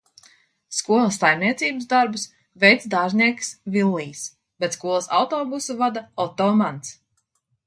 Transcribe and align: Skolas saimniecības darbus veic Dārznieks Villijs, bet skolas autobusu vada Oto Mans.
Skolas 0.75 1.19
saimniecības 1.23 1.89
darbus 1.91 2.23
veic 2.65 2.87
Dārznieks 2.95 3.53
Villijs, 3.77 4.25
bet 4.65 4.79
skolas 4.79 5.11
autobusu 5.21 5.81
vada 5.85 6.05
Oto 6.27 6.51
Mans. 6.65 6.97